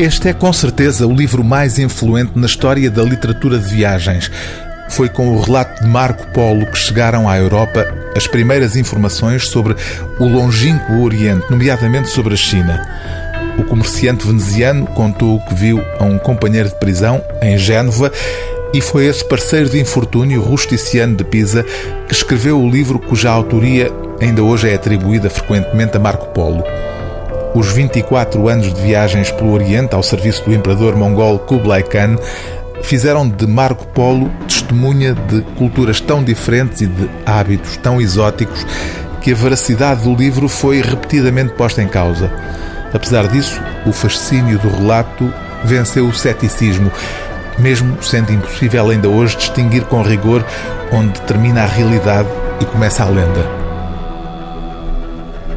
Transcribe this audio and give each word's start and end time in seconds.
Este 0.00 0.30
é 0.30 0.32
com 0.32 0.50
certeza 0.50 1.06
o 1.06 1.12
livro 1.12 1.44
mais 1.44 1.78
influente 1.78 2.32
na 2.34 2.46
história 2.46 2.90
da 2.90 3.02
literatura 3.02 3.58
de 3.58 3.68
viagens. 3.68 4.30
Foi 4.88 5.10
com 5.10 5.36
o 5.36 5.42
relato 5.42 5.82
de 5.82 5.90
Marco 5.90 6.26
Polo 6.28 6.64
que 6.64 6.78
chegaram 6.78 7.28
à 7.28 7.36
Europa 7.36 7.86
as 8.16 8.26
primeiras 8.26 8.76
informações 8.76 9.48
sobre 9.48 9.76
o 10.18 10.24
longínquo 10.24 11.02
Oriente, 11.02 11.44
nomeadamente 11.50 12.08
sobre 12.08 12.32
a 12.32 12.36
China. 12.38 12.82
O 13.58 13.64
comerciante 13.64 14.26
veneziano 14.26 14.86
contou 14.86 15.36
o 15.36 15.44
que 15.44 15.54
viu 15.54 15.84
a 15.98 16.04
um 16.04 16.18
companheiro 16.18 16.70
de 16.70 16.76
prisão 16.76 17.22
em 17.42 17.58
Génova 17.58 18.10
e 18.72 18.80
foi 18.80 19.04
esse 19.04 19.22
parceiro 19.22 19.68
de 19.68 19.78
infortúnio, 19.78 20.40
Rusticiano 20.40 21.14
de 21.14 21.24
Pisa, 21.24 21.62
que 22.08 22.14
escreveu 22.14 22.58
o 22.58 22.70
livro 22.70 22.98
cuja 22.98 23.28
autoria 23.28 23.92
ainda 24.18 24.42
hoje 24.42 24.66
é 24.70 24.74
atribuída 24.74 25.28
frequentemente 25.28 25.94
a 25.94 26.00
Marco 26.00 26.28
Polo. 26.28 26.64
Os 27.54 27.72
24 27.72 28.48
anos 28.48 28.72
de 28.72 28.80
viagens 28.80 29.32
pelo 29.32 29.52
Oriente 29.52 29.94
ao 29.94 30.02
serviço 30.02 30.44
do 30.44 30.54
imperador 30.54 30.94
mongol 30.94 31.38
Kublai 31.40 31.82
Khan 31.82 32.16
fizeram 32.82 33.28
de 33.28 33.46
Marco 33.46 33.86
Polo 33.88 34.30
testemunha 34.46 35.14
de 35.14 35.40
culturas 35.58 36.00
tão 36.00 36.22
diferentes 36.22 36.80
e 36.80 36.86
de 36.86 37.10
hábitos 37.26 37.76
tão 37.78 38.00
exóticos 38.00 38.64
que 39.20 39.32
a 39.32 39.34
veracidade 39.34 40.04
do 40.04 40.14
livro 40.14 40.48
foi 40.48 40.80
repetidamente 40.80 41.52
posta 41.54 41.82
em 41.82 41.88
causa. 41.88 42.32
Apesar 42.94 43.26
disso, 43.26 43.60
o 43.84 43.92
fascínio 43.92 44.58
do 44.58 44.68
relato 44.68 45.32
venceu 45.64 46.06
o 46.06 46.14
ceticismo, 46.14 46.90
mesmo 47.58 48.00
sendo 48.02 48.32
impossível 48.32 48.90
ainda 48.90 49.08
hoje 49.08 49.36
distinguir 49.36 49.82
com 49.84 50.02
rigor 50.02 50.44
onde 50.92 51.20
termina 51.22 51.64
a 51.64 51.66
realidade 51.66 52.28
e 52.60 52.64
começa 52.64 53.02
a 53.02 53.08
lenda. 53.08 53.69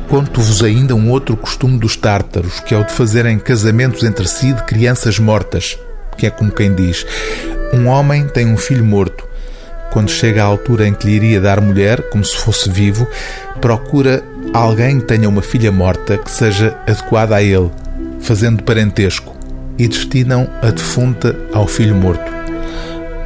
Conto-vos 0.10 0.64
ainda 0.64 0.96
um 0.96 1.10
outro 1.10 1.36
costume 1.36 1.78
dos 1.78 1.96
tártaros, 1.96 2.60
que 2.60 2.74
é 2.74 2.78
o 2.78 2.84
de 2.84 2.94
fazerem 2.94 3.40
casamentos 3.40 4.04
entre 4.04 4.28
si 4.28 4.54
de 4.54 4.64
crianças 4.64 5.18
mortas, 5.18 5.78
que 6.18 6.26
é 6.26 6.30
como 6.30 6.52
quem 6.52 6.74
diz: 6.74 7.06
um 7.74 7.88
homem 7.88 8.28
tem 8.28 8.46
um 8.48 8.58
filho 8.58 8.86
morto. 8.86 9.28
Quando 9.92 10.10
chega 10.10 10.42
à 10.44 10.46
altura 10.46 10.88
em 10.88 10.94
que 10.94 11.06
lhe 11.06 11.14
iria 11.14 11.40
dar 11.40 11.62
mulher, 11.62 12.10
como 12.10 12.26
se 12.26 12.36
fosse 12.36 12.70
vivo, 12.70 13.08
procura 13.62 14.24
alguém 14.52 15.00
que 15.00 15.06
tenha 15.06 15.30
uma 15.30 15.42
filha 15.42 15.72
morta 15.72 16.18
que 16.18 16.32
seja 16.32 16.76
adequada 16.88 17.36
a 17.36 17.44
ele, 17.44 17.72
fazendo 18.20 18.64
parentesco, 18.64 19.36
e 19.78 19.88
destinam 19.88 20.50
a 20.62 20.72
defunta 20.72 21.36
ao 21.54 21.68
filho 21.68 21.96
morto. 21.96 22.43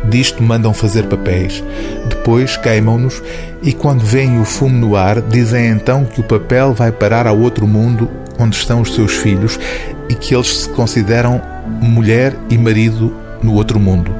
Disto 0.09 0.41
mandam 0.41 0.73
fazer 0.73 1.03
papéis. 1.07 1.63
Depois 2.09 2.57
queimam-nos 2.57 3.21
e, 3.61 3.73
quando 3.73 4.03
veem 4.03 4.39
o 4.39 4.45
fumo 4.45 4.77
no 4.77 4.95
ar, 4.95 5.21
dizem 5.21 5.67
então 5.67 6.05
que 6.05 6.21
o 6.21 6.23
papel 6.23 6.73
vai 6.73 6.91
parar 6.91 7.27
ao 7.27 7.37
outro 7.37 7.67
mundo 7.67 8.09
onde 8.39 8.55
estão 8.55 8.81
os 8.81 8.93
seus 8.93 9.13
filhos 9.13 9.59
e 10.09 10.13
que 10.13 10.35
eles 10.35 10.59
se 10.59 10.69
consideram 10.69 11.41
mulher 11.81 12.35
e 12.49 12.57
marido 12.57 13.13
no 13.41 13.53
outro 13.53 13.79
mundo. 13.79 14.11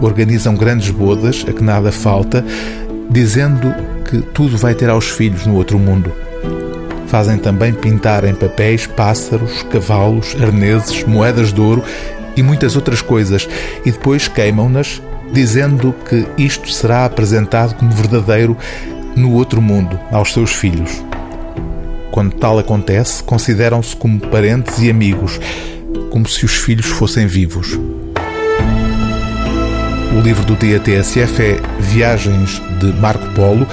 Organizam 0.00 0.54
grandes 0.54 0.90
bodas, 0.90 1.44
a 1.48 1.52
que 1.52 1.62
nada 1.62 1.90
falta, 1.90 2.44
dizendo 3.10 3.74
que 4.04 4.20
tudo 4.20 4.56
vai 4.56 4.74
ter 4.74 4.88
aos 4.90 5.08
filhos 5.08 5.46
no 5.46 5.54
outro 5.54 5.78
mundo. 5.78 6.12
Fazem 7.08 7.38
também 7.38 7.72
pintar 7.72 8.24
em 8.24 8.34
papéis 8.34 8.86
pássaros, 8.86 9.62
cavalos, 9.64 10.36
arneses, 10.40 11.04
moedas 11.04 11.52
de 11.52 11.60
ouro 11.60 11.82
e 12.36 12.42
muitas 12.42 12.76
outras 12.76 13.02
coisas, 13.02 13.48
e 13.84 13.90
depois 13.90 14.28
queimam-nas, 14.28 15.02
dizendo 15.32 15.94
que 16.08 16.26
isto 16.36 16.70
será 16.70 17.04
apresentado 17.04 17.74
como 17.74 17.90
verdadeiro 17.90 18.56
no 19.16 19.32
outro 19.32 19.60
mundo, 19.60 19.98
aos 20.12 20.32
seus 20.32 20.52
filhos. 20.52 21.02
Quando 22.10 22.36
tal 22.36 22.58
acontece, 22.58 23.22
consideram-se 23.22 23.96
como 23.96 24.20
parentes 24.20 24.78
e 24.78 24.90
amigos, 24.90 25.40
como 26.10 26.28
se 26.28 26.44
os 26.44 26.54
filhos 26.56 26.86
fossem 26.86 27.26
vivos. 27.26 27.78
O 30.16 30.20
livro 30.20 30.44
do 30.44 30.56
dia 30.56 30.80
TSF 30.80 31.42
é 31.42 31.60
Viagens 31.80 32.62
de 32.80 32.86
Marco 32.94 33.26
Polo, 33.34 33.66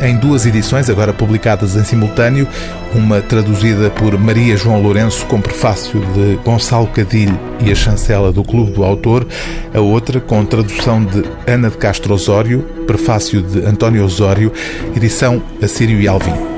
em 0.00 0.16
duas 0.16 0.46
edições, 0.46 0.90
agora 0.90 1.12
publicadas 1.12 1.76
em 1.76 1.84
simultâneo, 1.84 2.48
uma 2.94 3.20
traduzida 3.20 3.88
por 3.90 4.18
Maria 4.18 4.56
João 4.56 4.82
Lourenço 4.82 5.24
com 5.26 5.40
prefácio 5.40 6.00
de 6.14 6.36
Gonçalo 6.44 6.88
Cadilho 6.88 7.38
e 7.64 7.70
a 7.70 7.74
chancela 7.74 8.32
do 8.32 8.42
Clube 8.42 8.72
do 8.72 8.82
Autor, 8.82 9.26
a 9.72 9.80
outra 9.80 10.20
com 10.20 10.44
tradução 10.44 11.04
de 11.04 11.22
Ana 11.46 11.70
de 11.70 11.76
Castro 11.76 12.14
Osório, 12.14 12.62
prefácio 12.86 13.40
de 13.40 13.60
António 13.64 14.04
Osório, 14.04 14.52
edição 14.96 15.40
Assírio 15.62 16.00
e 16.00 16.08
Alvim. 16.08 16.51